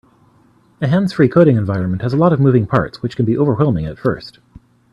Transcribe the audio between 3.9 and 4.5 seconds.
first.